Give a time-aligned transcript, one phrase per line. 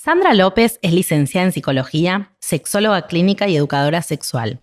[0.00, 4.60] Sandra López es licenciada en psicología, sexóloga clínica y educadora sexual.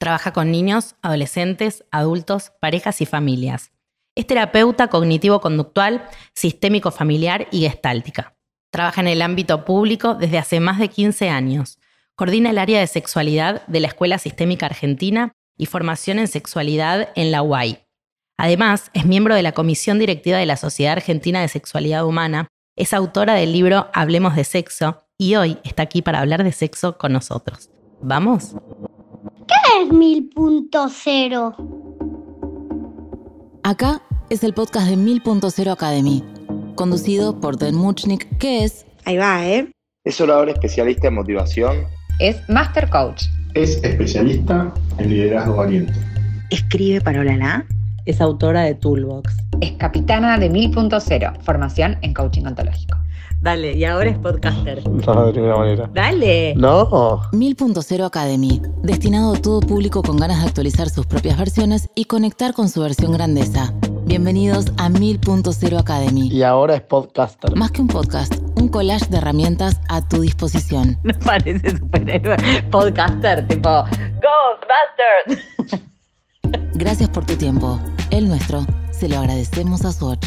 [0.00, 3.72] Trabaja con niños, adolescentes, adultos, parejas y familias.
[4.14, 8.38] Es terapeuta cognitivo-conductual, sistémico familiar y gestáltica.
[8.72, 11.78] Trabaja en el ámbito público desde hace más de 15 años.
[12.14, 17.32] Coordina el área de sexualidad de la Escuela Sistémica Argentina y formación en sexualidad en
[17.32, 17.84] la UAI.
[18.38, 22.92] Además, es miembro de la Comisión Directiva de la Sociedad Argentina de Sexualidad Humana, es
[22.92, 27.12] autora del libro Hablemos de Sexo y hoy está aquí para hablar de sexo con
[27.12, 27.70] nosotros.
[28.00, 28.54] ¿Vamos?
[29.48, 31.56] ¿Qué es mil punto cero?
[33.64, 34.00] Acá
[34.30, 36.22] es el podcast de Mil Punto Cero Academy,
[36.76, 38.86] conducido por Den Muchnik, que es...
[39.04, 39.72] Ahí va, ¿eh?
[40.04, 41.84] Es orador especialista en motivación.
[42.20, 43.24] Es Master Coach.
[43.54, 45.92] Es especialista en liderazgo valiente.
[46.50, 47.66] Escribe para Olala.
[48.08, 49.36] Es autora de Toolbox.
[49.60, 52.96] Es capitana de Mil Punto Cero, formación en coaching ontológico.
[53.42, 54.82] Dale, y ahora es podcaster.
[54.88, 55.90] No, de ninguna manera.
[55.92, 56.54] Dale.
[56.54, 57.20] No.
[57.32, 61.90] Mil Punto Cero Academy, destinado a todo público con ganas de actualizar sus propias versiones
[61.94, 63.74] y conectar con su versión grandeza.
[64.06, 66.28] Bienvenidos a Mil Punto Cero Academy.
[66.28, 67.54] Y ahora es podcaster.
[67.56, 70.96] Más que un podcast, un collage de herramientas a tu disposición.
[71.04, 72.38] No parece superhéroe.
[72.70, 75.44] Podcaster, tipo Ghostbusters.
[76.74, 77.80] Gracias por tu tiempo.
[78.10, 80.26] El nuestro se lo agradecemos a Swatch.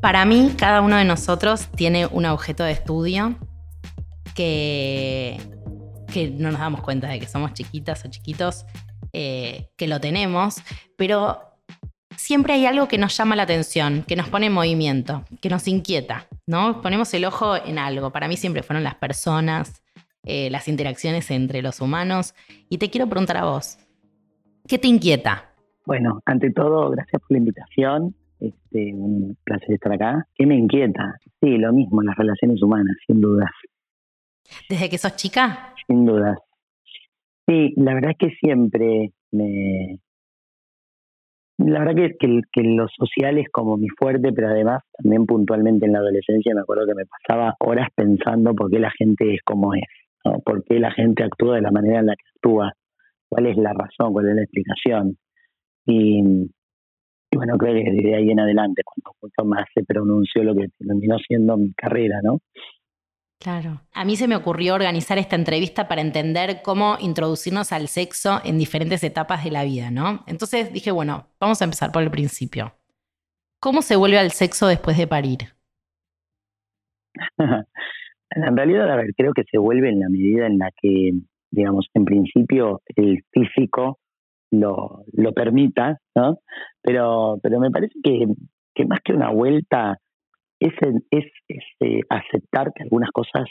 [0.00, 3.36] Para mí, cada uno de nosotros tiene un objeto de estudio
[4.34, 5.40] que,
[6.12, 8.64] que no nos damos cuenta de que somos chiquitas o chiquitos,
[9.12, 10.56] eh, que lo tenemos,
[10.96, 11.40] pero
[12.16, 15.68] siempre hay algo que nos llama la atención, que nos pone en movimiento, que nos
[15.68, 16.82] inquieta, ¿no?
[16.82, 18.10] Ponemos el ojo en algo.
[18.10, 19.81] Para mí siempre fueron las personas,
[20.24, 22.34] eh, las interacciones entre los humanos.
[22.68, 23.78] Y te quiero preguntar a vos,
[24.68, 25.52] ¿qué te inquieta?
[25.84, 28.14] Bueno, ante todo, gracias por la invitación.
[28.38, 30.26] Este, un placer estar acá.
[30.34, 31.16] ¿Qué me inquieta?
[31.40, 33.50] Sí, lo mismo, las relaciones humanas, sin dudas.
[34.68, 35.74] ¿Desde que sos chica?
[35.86, 36.38] Sin dudas.
[37.46, 39.98] Sí, la verdad es que siempre me...
[41.58, 45.86] La verdad que, que, que lo social es como mi fuerte, pero además también puntualmente
[45.86, 49.40] en la adolescencia me acuerdo que me pasaba horas pensando por qué la gente es
[49.44, 49.82] como es,
[50.24, 50.40] ¿no?
[50.40, 52.72] por qué la gente actúa de la manera en la que actúa,
[53.28, 55.16] cuál es la razón, cuál es la explicación.
[55.86, 56.20] Y,
[57.30, 60.68] y bueno, creo que desde ahí en adelante, cuando mucho más se pronunció lo que
[60.78, 62.38] terminó siendo mi carrera, ¿no?
[63.42, 63.80] Claro.
[63.92, 68.56] A mí se me ocurrió organizar esta entrevista para entender cómo introducirnos al sexo en
[68.56, 70.22] diferentes etapas de la vida, ¿no?
[70.28, 72.72] Entonces dije, bueno, vamos a empezar por el principio.
[73.58, 75.38] ¿Cómo se vuelve al sexo después de parir?
[78.34, 81.12] en realidad, a ver, creo que se vuelve en la medida en la que,
[81.50, 83.98] digamos, en principio el físico
[84.50, 86.38] lo, lo permita, ¿no?
[86.82, 88.26] Pero, pero me parece que,
[88.74, 89.98] que más que una vuelta
[90.60, 90.72] es,
[91.10, 93.48] es, es eh, aceptar que algunas cosas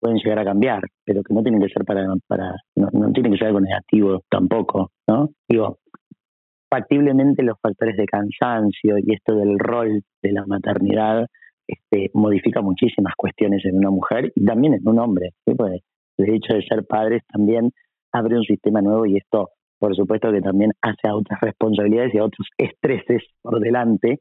[0.00, 3.32] pueden llegar a cambiar, pero que no tienen que ser para, para no, no tienen
[3.32, 5.30] que ser algo negativo tampoco, ¿no?
[5.48, 5.78] Digo,
[6.70, 11.26] factiblemente los factores de cansancio y esto del rol de la maternidad
[11.66, 15.54] este, modifica muchísimas cuestiones en una mujer y también en un hombre, ¿sí?
[16.16, 17.72] El hecho de ser padres también
[18.12, 19.50] abre un sistema nuevo y esto
[19.84, 24.20] por supuesto que también hace a otras responsabilidades y a otros estreses por delante,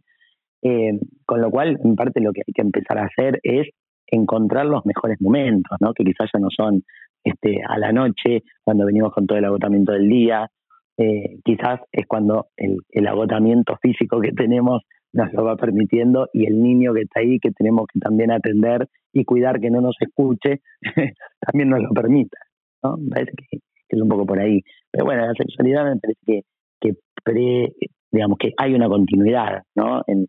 [0.62, 3.70] eh, con lo cual en parte lo que hay que empezar a hacer es
[4.08, 5.94] encontrar los mejores momentos, ¿no?
[5.94, 6.84] que quizás ya no son
[7.24, 10.50] este, a la noche, cuando venimos con todo el agotamiento del día,
[10.98, 14.84] eh, quizás es cuando el, el agotamiento físico que tenemos
[15.14, 18.88] nos lo va permitiendo y el niño que está ahí, que tenemos que también atender
[19.14, 20.62] y cuidar que no nos escuche,
[21.40, 22.38] también nos lo permita.
[22.84, 22.98] ¿no?
[22.98, 23.58] Me parece que,
[23.90, 24.62] es un poco por ahí.
[24.92, 26.42] Pero bueno, la sexualidad me parece que,
[26.82, 26.94] que
[27.24, 27.74] pre,
[28.12, 30.02] digamos que hay una continuidad ¿no?
[30.08, 30.26] en,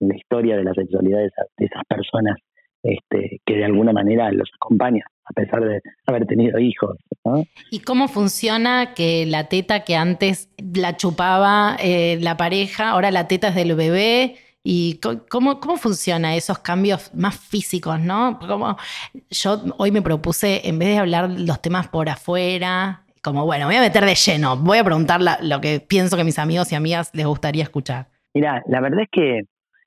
[0.00, 2.36] la historia de la sexualidad de esas, de esas personas
[2.82, 6.96] este, que de alguna manera los acompaña, a pesar de haber tenido hijos.
[7.24, 7.44] ¿no?
[7.70, 13.28] ¿Y cómo funciona que la teta que antes la chupaba eh, la pareja, ahora la
[13.28, 14.36] teta es del bebé?
[14.64, 15.00] ¿Y
[15.30, 18.38] cómo, cómo funciona esos cambios más físicos, no?
[18.38, 18.76] Como
[19.30, 23.76] yo hoy me propuse, en vez de hablar los temas por afuera, como, bueno, voy
[23.76, 26.74] a meter de lleno, voy a preguntar la, lo que pienso que mis amigos y
[26.74, 28.08] amigas les gustaría escuchar.
[28.34, 29.42] Mira, la verdad es que,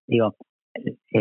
[0.08, 0.36] digo,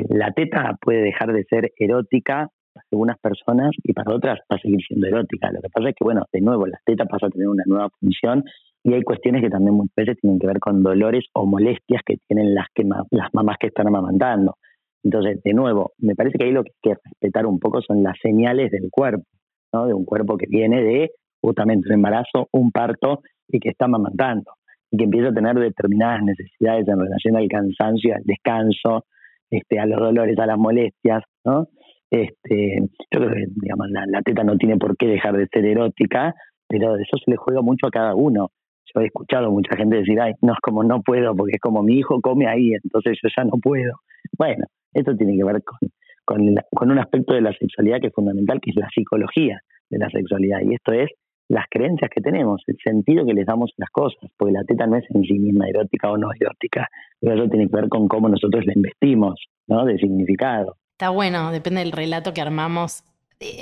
[0.08, 2.48] la teta puede dejar de ser erótica
[2.92, 5.50] algunas personas y para otras va a seguir siendo erótica.
[5.52, 7.88] Lo que pasa es que, bueno, de nuevo, la teta pasa a tener una nueva
[8.00, 8.44] función
[8.82, 12.16] y hay cuestiones que también muchas veces tienen que ver con dolores o molestias que
[12.26, 14.56] tienen las, que las mamás que están amamantando.
[15.02, 18.02] Entonces, de nuevo, me parece que ahí lo que hay que respetar un poco son
[18.02, 19.24] las señales del cuerpo,
[19.72, 19.86] ¿no?
[19.86, 21.10] De un cuerpo que viene de
[21.40, 24.52] justamente un embarazo, un parto y que está amamantando.
[24.92, 29.04] y que empieza a tener determinadas necesidades en relación al cansancio, al descanso,
[29.48, 31.68] este, a los dolores, a las molestias, ¿no?
[32.10, 32.80] Este,
[33.10, 36.34] yo creo que digamos, la, teta no tiene por qué dejar de ser erótica,
[36.68, 38.50] pero eso se le juega mucho a cada uno.
[38.92, 41.82] Yo he escuchado mucha gente decir, ay, no es como no puedo, porque es como
[41.82, 43.92] mi hijo come ahí, entonces yo ya no puedo.
[44.36, 45.78] Bueno, eso tiene que ver con,
[46.24, 49.98] con, con un aspecto de la sexualidad que es fundamental, que es la psicología de
[49.98, 51.10] la sexualidad, y esto es
[51.50, 54.86] las creencias que tenemos, el sentido que les damos a las cosas, porque la teta
[54.86, 56.88] no es en sí misma erótica o no erótica,
[57.20, 59.84] pero eso tiene que ver con cómo nosotros la investimos, ¿no?
[59.84, 60.76] De significado.
[61.00, 63.04] Está bueno, depende del relato que armamos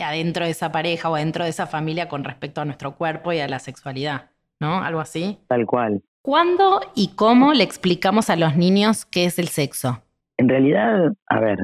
[0.04, 3.38] adentro de esa pareja o adentro de esa familia con respecto a nuestro cuerpo y
[3.38, 4.82] a la sexualidad, ¿no?
[4.82, 5.38] Algo así.
[5.46, 6.02] Tal cual.
[6.20, 10.02] ¿Cuándo y cómo le explicamos a los niños qué es el sexo?
[10.36, 11.58] En realidad, a ver,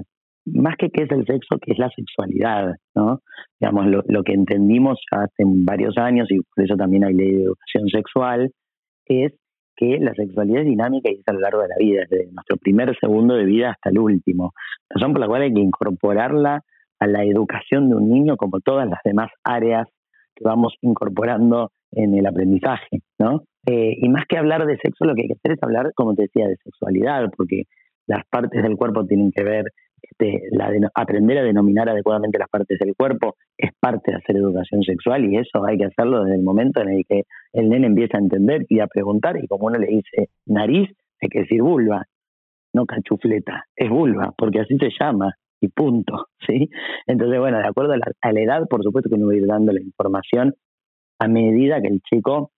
[0.45, 3.21] más que qué es el sexo, qué es la sexualidad, ¿no?
[3.59, 7.89] Digamos, lo, que entendimos hace varios años, y por eso también hay ley de educación
[7.89, 8.53] sexual,
[9.07, 9.33] es
[9.77, 12.57] que la sexualidad es dinámica y es a lo largo de la vida, desde nuestro
[12.57, 14.53] primer segundo de vida hasta el último.
[14.89, 16.63] Razón por la cual hay que incorporarla
[17.01, 19.89] a la educación de un niño como todas las demás áreas
[20.35, 23.45] que vamos incorporando en el aprendizaje, ¿no?
[23.67, 26.15] Eh, y más que hablar de sexo, lo que hay que hacer es hablar, como
[26.15, 27.65] te decía, de sexualidad, porque
[28.07, 29.65] las partes del cuerpo tienen que ver
[30.53, 35.25] la aprender a denominar adecuadamente las partes del cuerpo es parte de hacer educación sexual
[35.25, 37.23] y eso hay que hacerlo desde el momento en el que
[37.53, 40.91] el nene empieza a entender y a preguntar y como uno le dice nariz,
[41.21, 42.05] hay que decir vulva,
[42.73, 46.69] no cachufleta, es vulva, porque así se llama y punto, ¿sí?
[47.07, 49.37] Entonces, bueno, de acuerdo a la, a la edad, por supuesto que uno va a
[49.37, 50.55] ir dando la información
[51.19, 52.51] a medida que el chico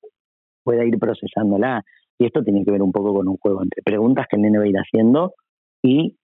[0.65, 1.83] pueda ir procesándola.
[2.19, 4.59] Y esto tiene que ver un poco con un juego entre preguntas que el nene
[4.59, 5.35] va a ir haciendo
[5.83, 6.17] y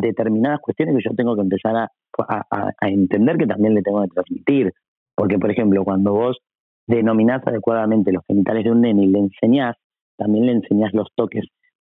[0.00, 1.88] determinadas cuestiones que yo tengo que empezar a,
[2.82, 4.72] entender que también le tengo que transmitir.
[5.14, 6.38] Porque, por ejemplo, cuando vos
[6.86, 9.76] denominás adecuadamente los genitales de un nene y le enseñás,
[10.16, 11.44] también le enseñás los toques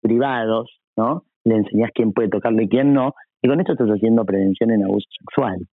[0.00, 1.24] privados, ¿no?
[1.44, 4.84] Le enseñás quién puede tocarle y quién no, y con esto estás haciendo prevención en
[4.84, 5.66] abuso sexual.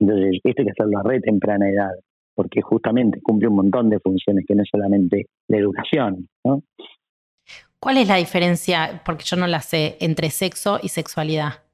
[0.00, 1.90] Entonces, esto hay que hacerlo a re temprana edad,
[2.34, 6.62] porque justamente cumple un montón de funciones que no es solamente la educación, ¿no?
[7.80, 11.67] ¿Cuál es la diferencia, porque yo no la sé, entre sexo y sexualidad?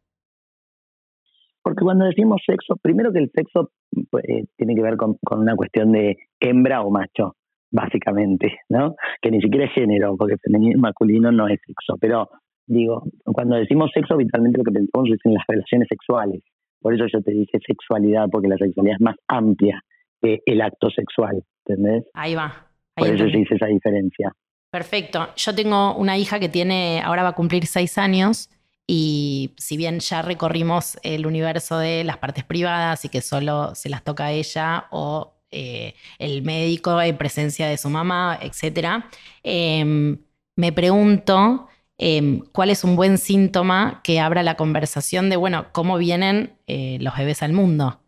[1.65, 3.71] Porque cuando decimos sexo, primero que el sexo
[4.11, 7.37] pues, eh, tiene que ver con, una cuestión de hembra o macho,
[7.71, 8.95] básicamente, ¿no?
[9.23, 11.97] Que ni siquiera es género, porque femenino y masculino no es sexo.
[11.99, 12.29] Pero
[12.67, 16.43] digo, cuando decimos sexo, vitalmente lo que pensamos es en las relaciones sexuales.
[16.83, 19.81] Por eso yo te dije sexualidad, porque la sexualidad es más amplia
[20.21, 22.05] que el acto sexual, ¿entendés?
[22.13, 22.69] Ahí va.
[22.95, 24.35] Por eso se dice esa diferencia.
[24.71, 25.29] Perfecto.
[25.35, 28.51] Yo tengo una hija que tiene, ahora va a cumplir seis años
[28.87, 33.89] y si bien ya recorrimos el universo de las partes privadas y que solo se
[33.89, 39.05] las toca a ella o eh, el médico en presencia de su mamá, etc.,
[39.43, 40.19] em,
[40.57, 45.97] me pregunto em, cuál es un buen síntoma que abra la conversación de, bueno, cómo
[45.97, 48.01] vienen eh, los bebés al mundo.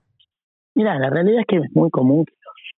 [0.74, 2.26] Mira, la realidad es que es muy común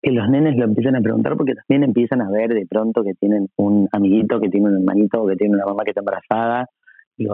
[0.03, 3.15] que los nenes lo empiecen a preguntar porque también empiezan a ver de pronto que
[3.15, 6.69] tienen un amiguito, que tiene un hermanito, o que tiene una mamá que está embarazada.
[7.17, 7.27] Y,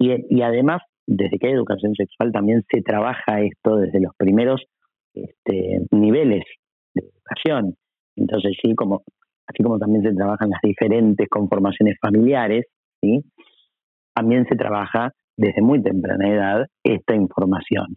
[0.00, 4.62] y, además, desde que hay educación sexual también se trabaja esto desde los primeros
[5.12, 6.44] este, niveles
[6.94, 7.74] de educación.
[8.16, 9.02] Entonces, sí, como,
[9.46, 12.64] así como también se trabajan las diferentes conformaciones familiares,
[13.02, 13.22] ¿sí?
[14.14, 17.88] también se trabaja desde muy temprana edad esta información.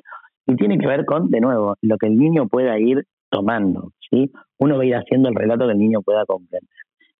[0.46, 4.30] Y tiene que ver con, de nuevo, lo que el niño pueda ir tomando, ¿sí?
[4.60, 6.70] Uno va a ir haciendo el relato que el niño pueda comprender.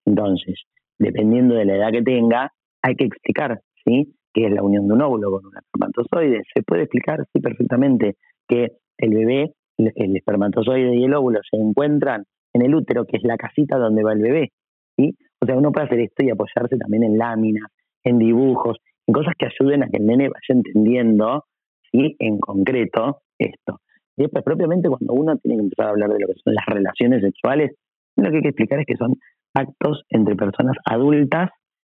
[0.06, 0.62] Entonces,
[1.00, 4.14] dependiendo de la edad que tenga, hay que explicar, ¿sí?
[4.34, 6.42] Que es la unión de un óvulo con un espermatozoide.
[6.54, 8.16] Se puede explicar, sí, perfectamente,
[8.48, 12.24] que el bebé, el espermatozoide y el óvulo se encuentran
[12.54, 14.52] en el útero, que es la casita donde va el bebé.
[14.98, 15.16] ¿sí?
[15.42, 17.70] O sea, uno puede hacer esto y apoyarse también en láminas,
[18.04, 21.46] en dibujos, en cosas que ayuden a que el nene vaya entendiendo,
[21.92, 22.16] ¿sí?
[22.20, 23.80] en concreto, esto.
[24.16, 26.66] Y después, propiamente, cuando uno tiene que empezar a hablar de lo que son las
[26.68, 27.72] relaciones sexuales,
[28.16, 29.16] lo que hay que explicar es que son
[29.56, 31.50] actos entre personas adultas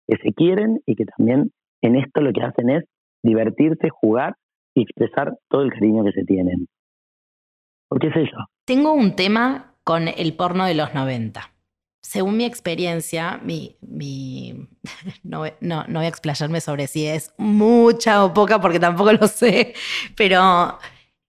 [0.07, 1.51] que se quieren y que también
[1.83, 2.85] en esto lo que hacen es
[3.23, 4.35] divertirse, jugar
[4.75, 6.67] y expresar todo el cariño que se tienen.
[7.89, 8.37] ¿Por qué es eso?
[8.65, 11.53] Tengo un tema con el porno de los 90.
[12.03, 14.69] Según mi experiencia, mi, mi
[15.23, 19.27] no, no, no voy a explayarme sobre si es mucha o poca porque tampoco lo
[19.27, 19.75] sé,
[20.17, 20.79] pero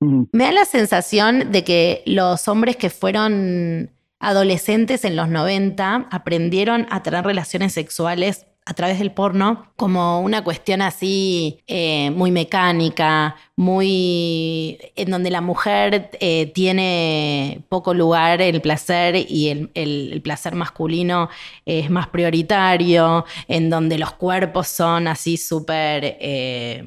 [0.02, 6.88] me da la sensación de que los hombres que fueron adolescentes en los 90 aprendieron
[6.90, 13.36] a tener relaciones sexuales a través del porno como una cuestión así eh, muy mecánica,
[13.56, 21.30] muy en donde la mujer eh, tiene poco lugar el placer y el, placer masculino
[21.66, 26.84] es más prioritario, en donde los cuerpos son así súper, eh,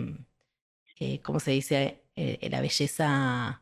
[1.23, 1.99] ¿cómo se dice?
[2.15, 3.61] la belleza...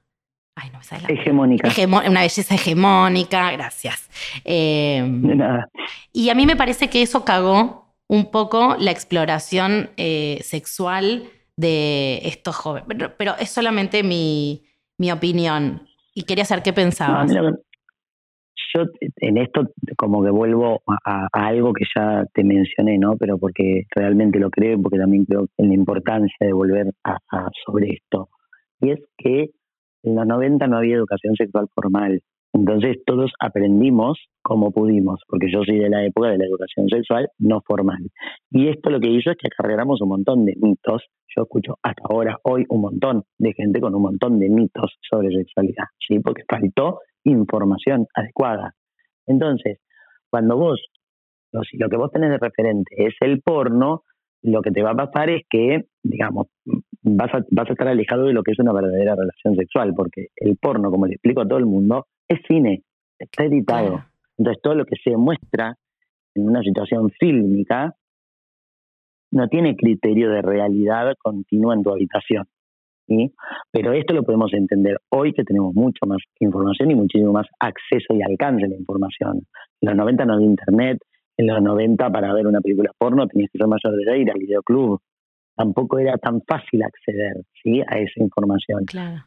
[0.56, 1.70] Ay, no me la Hegemónica.
[1.86, 4.10] una belleza hegemónica, gracias.
[4.44, 5.68] de nada.
[6.12, 11.22] Y a mí me parece que eso cagó un poco la exploración eh, sexual
[11.56, 12.88] de estos jóvenes.
[13.16, 14.62] Pero, es solamente mi,
[15.12, 15.82] opinión.
[16.12, 17.32] Y quería saber qué pensabas.
[17.32, 18.82] yo
[19.18, 19.62] en esto
[19.96, 23.16] como que vuelvo a, algo que ya te mencioné, ¿no?
[23.16, 27.16] Pero porque realmente lo creo, porque también creo en la importancia de volver a,
[27.64, 28.28] sobre esto.
[28.80, 29.50] Y es que
[30.02, 32.20] en los 90 no había educación sexual formal.
[32.52, 37.28] Entonces todos aprendimos como pudimos, porque yo soy de la época de la educación sexual
[37.38, 37.98] no formal.
[38.50, 41.04] Y esto lo que hizo es que acarreamos un montón de mitos.
[41.36, 45.30] Yo escucho hasta ahora, hoy, un montón de gente con un montón de mitos sobre
[45.30, 46.18] sexualidad, ¿sí?
[46.18, 48.72] Porque faltó información adecuada.
[49.26, 49.78] Entonces,
[50.28, 50.80] cuando vos,
[51.70, 54.02] si lo que vos tenés de referente es el porno,
[54.42, 56.48] lo que te va a pasar es que, digamos,
[57.02, 60.28] vas a, vas a estar alejado de lo que es una verdadera relación sexual, porque
[60.36, 62.84] el porno, como le explico a todo el mundo, es cine,
[63.18, 64.04] está editado.
[64.38, 65.74] Entonces todo lo que se muestra
[66.34, 67.94] en una situación fílmica
[69.32, 72.46] no tiene criterio de realidad continua en tu habitación.
[73.08, 73.34] ¿sí?
[73.72, 78.14] Pero esto lo podemos entender hoy que tenemos mucho más información y muchísimo más acceso
[78.14, 79.42] y alcance a la información.
[79.80, 80.98] En los 90 no había internet,
[81.36, 84.30] en los 90 para ver una película porno tenías que ser mayor de edad ir
[84.30, 85.00] al videoclub.
[85.56, 87.80] Tampoco era tan fácil acceder ¿sí?
[87.80, 88.84] a esa información.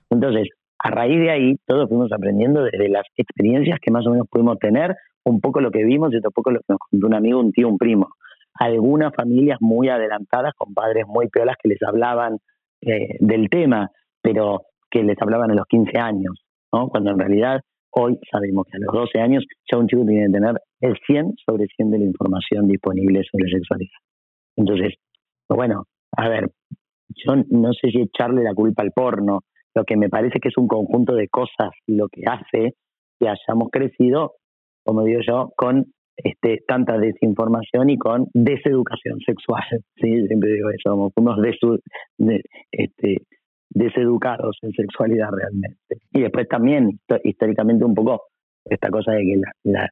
[0.09, 0.47] Entonces,
[0.83, 4.59] a raíz de ahí, todos fuimos aprendiendo desde las experiencias que más o menos pudimos
[4.59, 7.39] tener, un poco lo que vimos y otro poco lo que nos contó un amigo,
[7.39, 8.09] un tío, un primo.
[8.55, 12.37] Algunas familias muy adelantadas, con padres muy piolas que les hablaban
[12.81, 13.89] eh, del tema,
[14.21, 16.89] pero que les hablaban a los 15 años, ¿no?
[16.89, 17.61] Cuando en realidad
[17.91, 21.35] hoy sabemos que a los 12 años ya un chico tiene que tener el 100
[21.45, 23.97] sobre 100 de la información disponible sobre sexualidad.
[24.57, 24.95] Entonces,
[25.47, 25.85] bueno,
[26.17, 26.51] a ver,
[27.07, 29.43] yo no sé si echarle la culpa al porno,
[29.75, 32.73] lo que me parece que es un conjunto de cosas lo que hace
[33.19, 34.33] que hayamos crecido,
[34.85, 35.85] como digo yo, con
[36.17, 39.63] este, tanta desinformación y con deseducación sexual.
[39.95, 40.27] ¿sí?
[40.27, 41.39] Siempre digo eso, somos unos
[42.71, 43.17] este,
[43.69, 45.77] deseducados en sexualidad realmente.
[46.11, 48.23] Y después también, históricamente, un poco
[48.65, 49.89] esta cosa de que la,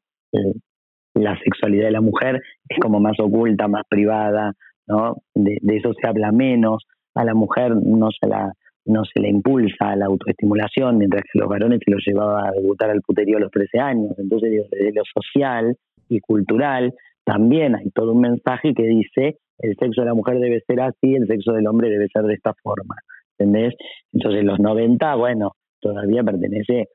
[1.14, 4.52] la, sexualidad de la mujer es como más oculta, más privada,
[4.86, 5.16] ¿no?
[5.34, 6.84] De, de eso se habla menos.
[7.14, 8.52] A la mujer no se la
[8.84, 12.52] no se le impulsa a la autoestimulación, mientras que los varones se los llevaba a
[12.52, 14.12] debutar al puterío a los 13 años.
[14.18, 15.76] Entonces, desde lo social
[16.08, 16.92] y cultural,
[17.24, 21.14] también hay todo un mensaje que dice el sexo de la mujer debe ser así,
[21.14, 22.96] el sexo del hombre debe ser de esta forma.
[23.38, 23.74] ¿Entendés?
[24.12, 26.88] Entonces, los 90, bueno, todavía pertenece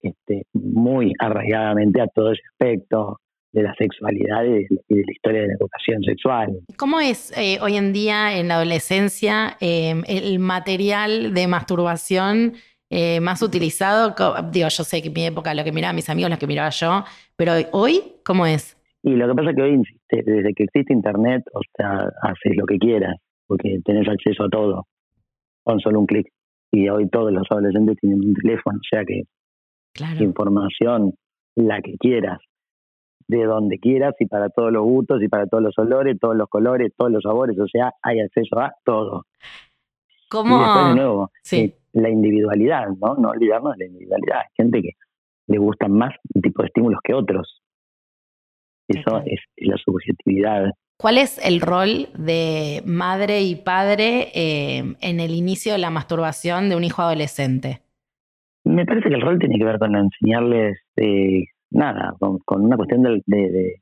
[0.00, 3.18] este, muy arraigadamente a todo ese aspecto
[3.54, 6.58] de la sexualidad y de, la historia de la educación sexual.
[6.76, 12.54] ¿Cómo es eh, hoy en día en la adolescencia em, el material de masturbación
[12.90, 14.14] eh, más utilizado?
[14.50, 16.70] Digo, yo sé que en mi época lo que miraba mis amigos, lo que miraba
[16.70, 17.04] yo,
[17.36, 18.76] pero hoy, ¿cómo es?
[19.04, 22.66] Y lo que pasa es que hoy, desde que existe Internet, o sea, haces lo
[22.66, 23.14] que quieras,
[23.46, 24.86] porque tenés acceso a todo
[25.62, 26.26] con solo un clic.
[26.72, 29.22] Y hoy todos los adolescentes tienen un teléfono, o sea que
[30.18, 31.12] información,
[31.54, 32.40] la que quieras,
[33.26, 36.48] de donde quieras y para todos los gustos y para todos los olores, todos los
[36.48, 39.26] colores, todos los sabores, o sea, hay acceso a todo.
[40.28, 40.56] ¿Cómo?
[40.56, 43.14] Y después de nuevo, eh, la individualidad, ¿no?
[43.14, 44.38] No olvidarnos de la individualidad.
[44.38, 44.90] Hay gente que
[45.46, 47.62] le gustan más un tipo de estímulos que otros.
[48.88, 50.70] Eso es, la subjetividad.
[50.98, 56.68] ¿Cuál es el rol de madre y padre eh, en el inicio de la masturbación
[56.68, 57.80] de un hijo adolescente?
[58.64, 61.44] Me parece que el rol tiene que ver con enseñarles eh,
[61.74, 63.80] nada, con, una cuestión de, de,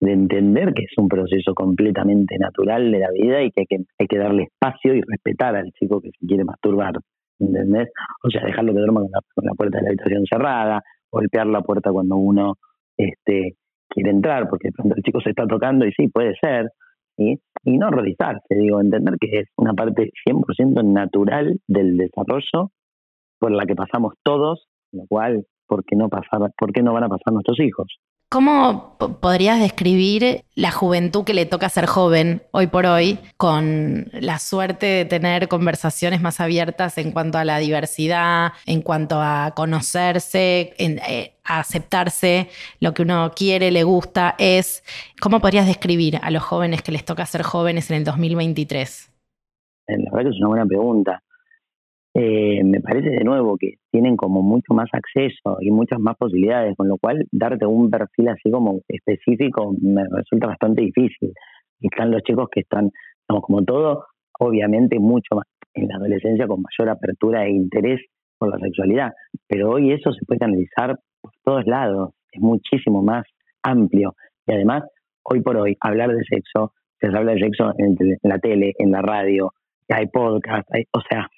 [0.00, 4.06] entender que es un proceso completamente natural de la vida y que hay, que hay
[4.06, 6.94] que darle espacio y respetar al chico que se quiere masturbar,
[7.38, 7.88] ¿entendés?
[8.22, 11.90] O sea, dejarlo que duerma con la, puerta de la habitación cerrada, golpear la puerta
[11.90, 12.54] cuando uno
[12.96, 13.56] este,
[13.88, 16.70] quiere entrar, porque de el chico se está tocando y sí, puede ser,
[17.18, 22.70] y no horrorizarse, digo, entender que es una parte 100% natural del desarrollo
[23.38, 27.04] por la que pasamos todos, lo cual ¿por qué no, pasar, ¿por qué no van
[27.04, 27.86] a pasar nuestros hijos?
[28.28, 34.40] ¿Cómo podrías describir la juventud que le toca ser joven hoy por hoy, con la
[34.40, 40.74] suerte de tener conversaciones más abiertas en cuanto a la diversidad, en cuanto a conocerse,
[40.76, 42.48] eh, a aceptarse
[42.80, 44.82] lo que uno quiere, le gusta, es?
[45.20, 49.12] ¿Cómo podrías describir a los jóvenes que les toca ser jóvenes en el 2023?
[49.86, 51.22] La verdad que es una buena pregunta.
[52.18, 56.74] Eh, me parece de nuevo que tienen como mucho más acceso y muchas más posibilidades,
[56.74, 61.34] con lo cual darte un perfil así como específico me resulta bastante difícil.
[61.78, 62.90] Están los chicos que están,
[63.26, 64.06] como todo,
[64.40, 65.44] obviamente mucho más
[65.74, 68.00] en la adolescencia con mayor apertura e interés
[68.38, 69.12] por la sexualidad,
[69.46, 73.24] pero hoy eso se puede analizar por todos lados, es muchísimo más
[73.62, 74.14] amplio
[74.46, 74.84] y además
[75.22, 79.02] hoy por hoy hablar de sexo, se habla de sexo en, la tele, en la
[79.02, 79.52] radio,
[79.88, 81.28] hay podcast, hay, o sea,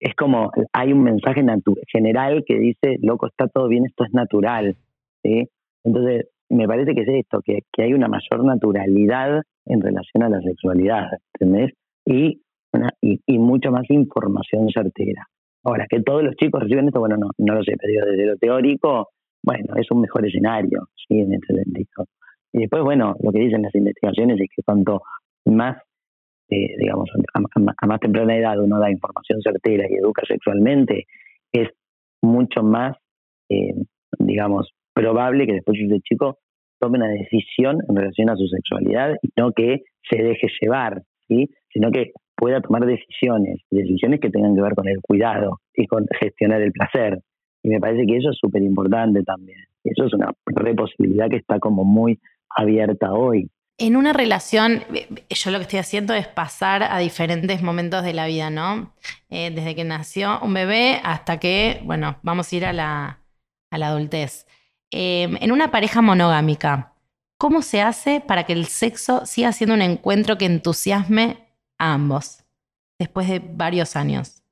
[0.00, 1.44] es como, hay un mensaje
[1.92, 4.76] general que dice, loco, está todo bien, esto es natural,
[5.22, 5.48] ¿sí?
[5.84, 10.30] Entonces, me parece que es esto, que, que hay una mayor naturalidad en relación a
[10.30, 11.74] la sexualidad, ¿entendés?
[12.06, 12.40] Y,
[12.72, 15.26] una, y, mucho más información certera.
[15.64, 18.36] Ahora, que todos los chicos reciben esto, bueno, no, no lo sé, pero desde lo
[18.36, 19.10] teórico,
[19.42, 22.06] bueno, es un mejor escenario, sí, en sentido.
[22.52, 25.02] Y después, bueno, lo que dicen las investigaciones es que cuanto
[25.44, 25.76] más
[26.50, 31.06] eh, digamos, a, más temprana edad uno da información certera y educa sexualmente,
[31.52, 31.68] es
[32.22, 32.96] mucho más,
[33.48, 33.74] eh,
[34.18, 36.38] digamos, probable que después ese chico
[36.80, 41.90] tome una decisión en relación a su sexualidad y no que se deje llevar, sino
[41.92, 46.62] que pueda tomar decisiones, decisiones que tengan que ver con el cuidado y con gestionar
[46.62, 47.20] el placer.
[47.62, 49.58] Y me parece que eso es súper importante también.
[49.84, 50.32] Eso es una
[50.74, 52.18] posibilidad que está como muy
[52.56, 53.48] abierta hoy
[53.80, 54.82] en una relación,
[55.30, 58.92] yo lo que estoy haciendo es pasar a diferentes momentos de la vida, ¿no?
[59.30, 63.18] Eh, desde que nació un bebé hasta que, bueno, vamos a ir a la,
[63.70, 64.46] adultez.
[64.90, 66.92] Em, en una pareja monogámica,
[67.38, 71.38] ¿cómo se hace para que el sexo siga siendo un encuentro que entusiasme
[71.78, 72.44] a ambos
[72.98, 74.42] después de varios años?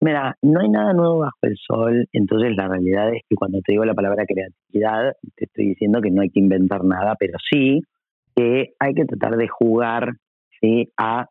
[0.00, 3.72] Mira, no hay nada nuevo bajo el sol, entonces la realidad es que cuando te
[3.72, 7.82] digo la palabra creatividad, te estoy diciendo que no hay que inventar nada, pero sí
[8.38, 10.12] que hay que tratar de jugar
[10.60, 10.92] ¿sí?
[10.96, 11.26] a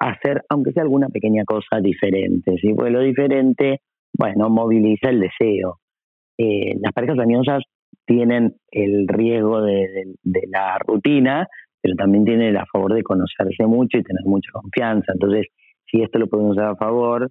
[0.00, 2.74] hacer, aunque sea alguna pequeña cosa diferente, ¿sí?
[2.74, 3.80] porque lo diferente,
[4.12, 5.78] bueno, moviliza el deseo.
[6.36, 7.62] Eh, las parejas dañosas
[8.04, 10.14] tienen el riesgo de,
[10.50, 11.46] la rutina,
[11.80, 15.12] pero también tienen a favor de conocerse mucho y tener mucha confianza.
[15.12, 15.46] Entonces,
[15.86, 17.30] si esto lo podemos usar a favor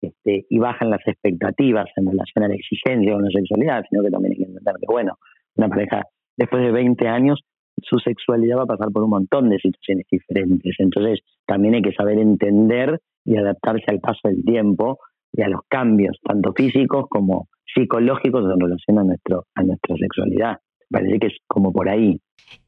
[0.00, 4.10] este, y bajan las expectativas en relación a la exigencia o la sexualidad, sino que
[4.10, 5.14] también hay que entender que, bueno,
[5.56, 6.02] una pareja
[6.36, 7.40] después de 20 años
[7.82, 10.74] su sexualidad va a pasar por un montón de situaciones diferentes.
[10.78, 14.98] Entonces, también hay que saber entender y adaptarse al paso del tiempo
[15.32, 20.58] y a los cambios, tanto físicos como psicológicos en relación a, nuestro, a nuestra sexualidad.
[20.90, 22.18] Parece que es como por ahí.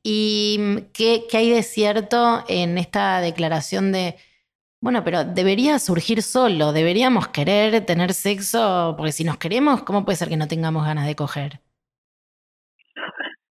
[0.02, 0.58] ¿Y
[0.92, 4.16] qué, qué hay de cierto en esta declaración de,
[4.82, 10.16] bueno, pero debería surgir solo, deberíamos querer tener sexo, porque si nos queremos, ¿cómo puede
[10.16, 11.60] ser que no tengamos ganas de coger?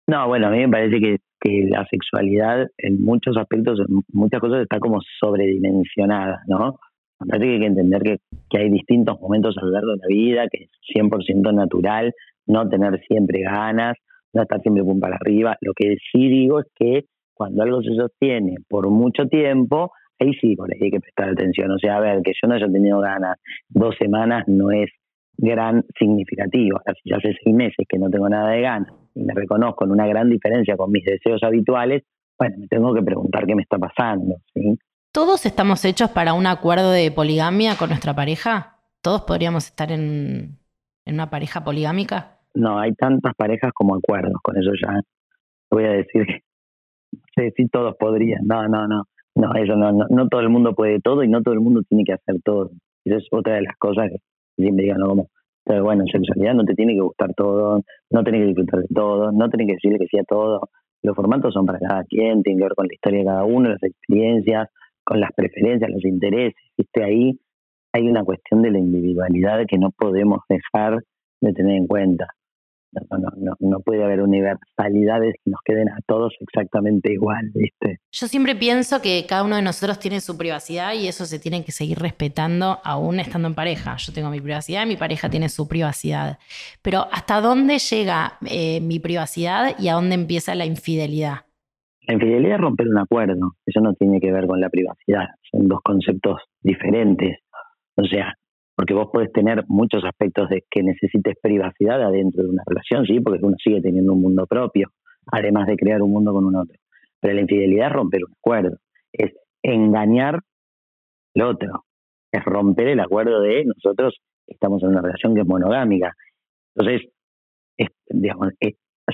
[0.06, 4.62] No, bueno, a mí me parece que, la sexualidad en muchos aspectos, en muchas cosas
[4.62, 6.76] está como sobredimensionada, ¿no?
[7.31, 10.48] Que hay que entender que, que hay distintos momentos a lo largo de la vida,
[10.50, 12.12] que es 100% natural,
[12.46, 13.96] no tener siempre ganas,
[14.33, 15.57] no estar siempre pum para arriba.
[15.61, 20.57] Lo que sí digo es que cuando algo se sostiene por mucho tiempo, ahí sí
[20.57, 21.70] por ahí hay que prestar atención.
[21.70, 23.37] O sea, a ver, que yo no haya tenido ganas
[23.68, 24.90] dos semanas no es
[25.40, 26.81] gran significativo.
[26.85, 29.92] Así ya hace seis meses que no tengo nada de ganas y me reconozco en
[29.92, 32.05] una gran diferencia con mis deseos habituales,
[32.38, 34.37] bueno, me tengo que preguntar qué me está pasando.
[34.55, 34.79] ¿sí?
[35.12, 38.76] ¿Todos estamos hechos para un acuerdo de poligamia con nuestra pareja?
[39.03, 40.59] ¿Todos podríamos estar en,
[41.07, 42.38] una pareja poligámica?
[42.55, 45.00] No, hay tantas parejas como acuerdos, con eso ya
[45.70, 46.42] voy a decir que
[47.12, 50.48] no sé si todos podrían, no, no, no, no, eso no, no, no todo el
[50.48, 52.70] mundo puede todo y no todo el mundo tiene que hacer todo.
[53.05, 54.18] Esa es otra de las cosas que
[54.60, 55.08] siempre digo, ¿no?
[55.08, 55.26] Como
[55.64, 58.88] pero bueno, en sexualidad no te tiene que gustar todo, no tenés que disfrutar de
[58.94, 60.68] todo, no tenés que decirle que sí a todo.
[61.02, 63.68] Los formatos son para cada quien, tienen que ver con la historia de cada uno,
[63.68, 64.68] las experiencias,
[65.04, 66.54] con las preferencias, los intereses.
[66.76, 67.04] ¿viste?
[67.04, 67.38] Ahí
[67.92, 70.98] hay una cuestión de la individualidad que no podemos dejar
[71.40, 72.26] de tener en cuenta.
[72.92, 78.00] No, no, no, puede haber universalidades que nos queden a todos exactamente igual, ¿viste?
[78.11, 81.64] Yo siempre pienso que cada uno de nosotros tiene su privacidad y eso se tiene
[81.64, 83.94] que seguir respetando aún estando en pareja.
[83.96, 86.38] Yo tengo mi privacidad, mi pareja tiene su privacidad.
[86.83, 91.44] Pero ¿hasta dónde llega eh, mi privacidad y a dónde empieza la infidelidad?
[92.09, 93.55] La infidelidad es romper un acuerdo.
[93.64, 95.26] Eso no tiene que ver con la privacidad.
[95.50, 97.38] Son dos conceptos diferentes.
[97.94, 98.35] O sea,
[98.80, 103.20] porque vos podés tener muchos aspectos de que necesites privacidad adentro de una relación, sí,
[103.20, 104.88] porque uno sigue teniendo un mundo propio,
[105.30, 106.78] además de crear un mundo con un otro.
[107.20, 108.78] Pero la infidelidad es romper un acuerdo,
[109.12, 110.40] es engañar
[111.34, 111.84] al otro,
[112.32, 116.14] es romper el acuerdo de nosotros estamos en una relación que es monogámica.
[116.74, 117.06] Entonces,
[118.08, 118.48] digamos,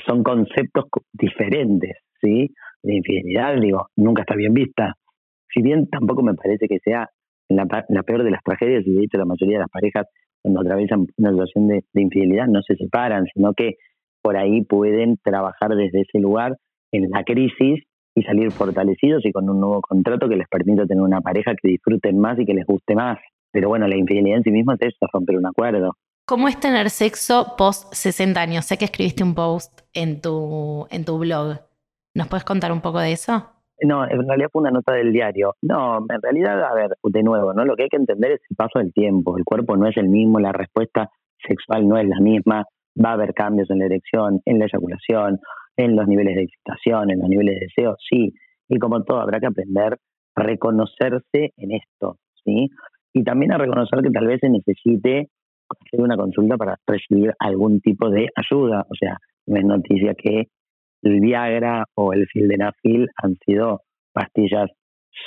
[0.07, 2.55] son conceptos diferentes, ¿sí?
[2.85, 4.95] De infidelidad, digo, nunca está bien vista.
[5.53, 7.11] Si bien tampoco me parece que sea
[7.49, 10.07] la, peor de las tragedias, y de hecho la mayoría de las parejas
[10.43, 13.75] cuando atraviesan una situación de, infidelidad no se separan, sino que
[14.23, 16.57] por ahí pueden trabajar desde ese lugar
[16.93, 17.83] en la crisis
[18.15, 21.69] y salir fortalecidos y con un nuevo contrato que les permita tener una pareja que
[21.69, 23.19] disfruten más y que les guste más.
[23.53, 25.97] Pero bueno, la infidelidad en sí misma es eso, romper un acuerdo.
[26.27, 28.65] ¿Cómo es tener sexo post 60 años?
[28.65, 31.59] Sé que escribiste un post en tu, en tu blog.
[32.15, 33.56] ¿Nos puedes contar un poco de eso?
[33.83, 35.55] No, en realidad fue una nota del diario.
[35.63, 37.65] No, en realidad, a ver, de nuevo, ¿no?
[37.65, 39.37] Lo que hay que entender es el paso del tiempo.
[39.37, 41.11] El cuerpo no es el mismo, la respuesta
[41.47, 42.65] sexual no es la misma.
[43.03, 45.39] Va a haber cambios en la erección, en la eyaculación,
[45.77, 48.33] en los niveles de excitación, en los niveles de deseo, sí.
[48.69, 49.99] Y como todo, habrá que aprender
[50.35, 52.71] a reconocerse en esto, ¿sí?
[53.13, 55.29] Y también a reconocer que tal vez se necesite
[55.69, 58.87] hacer una consulta para recibir algún tipo de ayuda.
[58.91, 60.49] O sea, no es noticia que
[61.07, 64.71] el Viagra o el Fildenafil han sido pastillas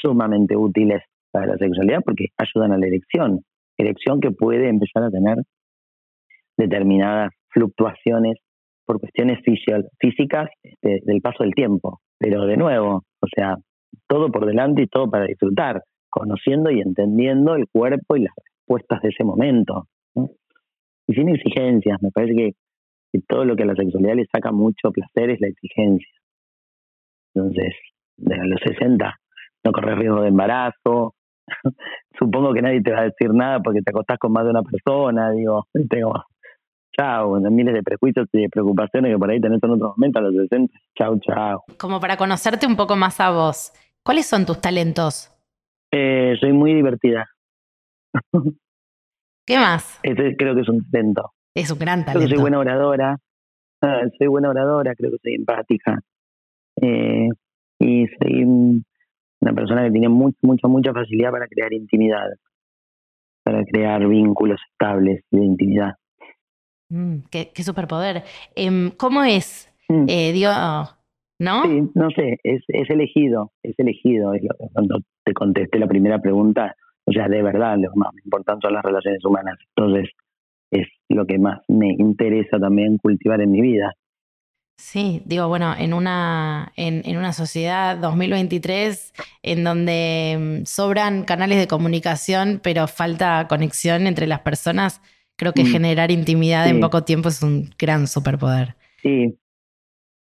[0.02, 3.42] sumamente útiles para la sexualidad porque ayudan a la erección,
[3.78, 5.38] erección que puede empezar a tener
[6.58, 8.38] determinadas fluctuaciones
[8.86, 9.40] por cuestiones
[10.00, 12.00] físicas este, del paso del tiempo.
[12.18, 13.56] Pero de nuevo, o sea,
[14.08, 19.02] todo por delante y todo para disfrutar, conociendo y entendiendo el cuerpo y las respuestas
[19.02, 19.86] de ese momento.
[21.08, 22.52] Y sin exigencias, me parece que
[23.12, 26.08] y todo lo que a la sexualidad le saca mucho placer es la exigencia.
[27.34, 27.74] Entonces,
[28.18, 29.16] de los 60
[29.64, 31.16] no corres riesgo de embarazo,
[32.20, 34.64] supongo que nadie te va a decir nada porque te acostás con más de una
[34.64, 36.14] persona, digo, tengo
[36.98, 40.22] chao, miles de prejuicios y de preocupaciones que por ahí tenés en otro momento a
[40.24, 41.64] los 60, chao, chao.
[41.78, 43.72] Como para conocerte un poco más a vos,
[44.04, 45.32] ¿cuáles son tus talentos?
[45.92, 47.28] Eh, soy muy divertida.
[49.46, 50.00] ¿Qué más?
[50.04, 51.32] Ese creo que es un talento.
[51.56, 52.20] Es un gran talento.
[52.20, 53.18] Creo que soy buena oradora.
[53.82, 56.00] Ah, soy buena oradora, creo que soy empática.
[56.82, 57.30] Eh,
[57.80, 58.44] y soy
[59.42, 62.28] una persona que tiene mucha, mucha, mucha facilidad para crear intimidad,
[63.44, 65.96] para crear vínculos estables de intimidad.
[66.90, 68.24] Mm, qué, superpoder.
[68.56, 69.72] Em, ¿Cómo es?
[69.88, 70.06] Mm.
[70.08, 70.56] Eh, Dios,
[71.40, 71.64] ¿no?
[71.64, 74.34] Sí, no sé, es, es elegido, es elegido.
[74.74, 78.84] Cuando te contesté la primera pregunta, o sea, de verdad, lo más importante son las
[78.84, 79.58] relaciones humanas.
[79.76, 80.10] Entonces,
[80.72, 83.94] es lo que más me interesa también cultivar en mi vida.
[84.78, 91.58] Sí, digo, bueno, en una, en, en una sociedad 2023 en donde mm, sobran canales
[91.60, 95.02] de comunicación, pero falta conexión entre las personas,
[95.36, 95.68] creo que mm.
[95.68, 98.76] generar intimidad en poco tiempo es un gran superpoder.
[99.02, 99.38] Sí.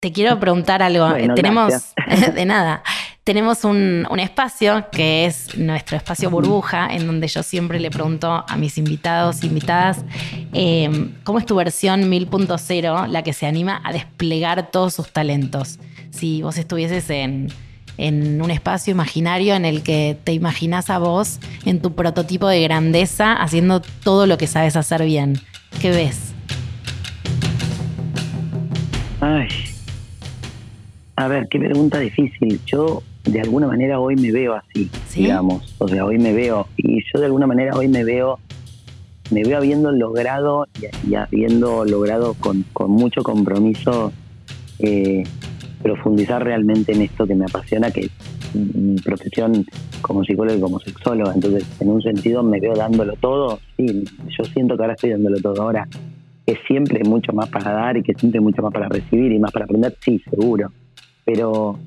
[0.00, 1.12] Te quiero preguntar algo.
[1.34, 1.94] Tenemos,
[2.34, 2.82] de nada,
[3.24, 8.56] tenemos un, espacio que es nuestro espacio burbuja, en donde yo siempre le pregunto a
[8.56, 10.04] mis invitados, invitadas,
[10.52, 15.78] em, ¿cómo es tu versión 1000.0, la que se anima a desplegar todos sus talentos?
[16.10, 17.48] Si vos estuvieses en,
[17.98, 22.62] en un espacio imaginario en el que te imaginas a vos en tu prototipo de
[22.62, 25.38] grandeza haciendo todo lo que sabes hacer bien,
[25.80, 26.32] ¿qué ves?
[29.20, 29.48] Ay,
[31.16, 32.58] a ver, qué pregunta difícil.
[32.64, 35.74] Yo de alguna manera hoy me veo así, digamos.
[35.78, 38.38] O sea, hoy me veo, y yo de alguna manera hoy me veo,
[39.30, 40.66] me veo habiendo logrado
[41.06, 44.12] y, habiendo logrado con, mucho compromiso
[44.78, 45.24] eh,
[45.82, 48.10] profundizar realmente en esto que me apasiona, que es
[48.54, 49.64] mi profesión
[50.00, 51.32] como psicólogo y como sexóloga.
[51.34, 53.60] Entonces, en un sentido me veo dándolo todo.
[53.76, 54.04] Sí,
[54.38, 55.62] yo siento que ahora estoy dándolo todo.
[55.62, 55.86] Ahora,
[56.46, 59.30] que siempre hay mucho más para dar y que siempre hay mucho más para recibir
[59.32, 60.72] y más para aprender, sí, seguro.
[61.24, 61.78] Pero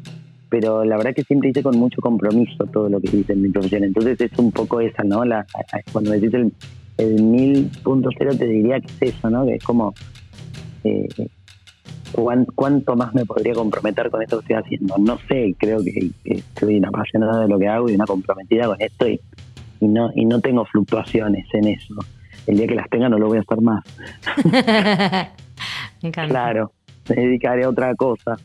[0.54, 3.50] pero la verdad que siempre hice con mucho compromiso todo lo que hice en mi
[3.50, 3.86] profesión.
[3.86, 5.26] Entonces es un poco esa, ¿no?
[5.26, 5.44] La,
[5.92, 6.54] cuando decís el,
[7.00, 9.48] el 1000.0 te diría que es eso, ¿no?
[9.48, 9.96] Que es como
[10.84, 11.08] eh,
[12.54, 14.96] cuánto más me podría comprometer con esto que estoy haciendo.
[15.00, 18.80] No sé, creo que, estoy una apasionada de lo que hago y una comprometida con
[18.80, 19.20] esto y,
[19.82, 21.96] no, y no tengo fluctuaciones en eso.
[22.46, 23.84] El día que las tenga no lo voy a hacer más.
[26.04, 26.28] me encanta.
[26.28, 26.74] Claro,
[27.10, 28.38] me dedicaré a otra cosa.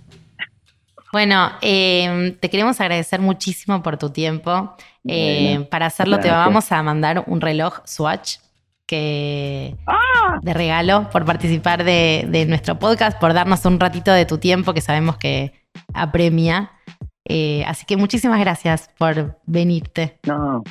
[1.12, 4.74] Bueno, em, te queremos agradecer muchísimo por tu tiempo.
[5.04, 8.36] Em, para hacerlo te vamos a mandar un reloj Swatch
[8.86, 10.38] que ¡Ah!
[10.42, 14.80] de regalo por participar de, nuestro podcast, por darnos un ratito de tu tiempo que
[14.80, 15.52] sabemos que
[15.94, 16.72] apremia.
[17.24, 20.18] Eh, así que muchísimas gracias por venirte.
[20.26, 20.62] No,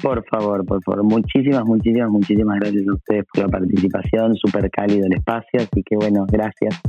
[0.00, 1.04] Por favor, por favor.
[1.04, 4.36] Muchísimas, muchísimas, muchísimas gracias a ustedes por la participación.
[4.36, 6.80] Súper cálido el espacio, así que bueno, gracias.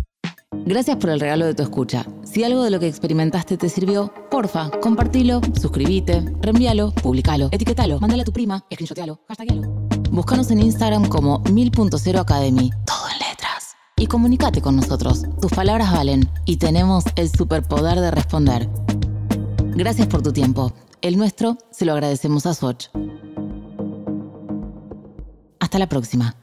[0.53, 2.05] Gracias por el regalo de tu escucha.
[2.23, 8.21] Si algo de lo que experimentaste te sirvió, porfa, compartilo, suscríbete, reenvíalo, publicalo, etiquetalo, mandale
[8.21, 9.61] a tu prima, screenshotealo, hashtagalo.
[10.11, 13.75] Búscanos en Instagram como 1000.0 Academy, todo en letras.
[13.95, 15.23] Y comunícate con nosotros.
[15.41, 18.69] Tus palabras valen y tenemos el superpoder de responder.
[19.75, 20.73] Gracias por tu tiempo.
[21.01, 22.87] El nuestro se lo agradecemos a Swatch.
[25.59, 26.40] Hasta la próxima.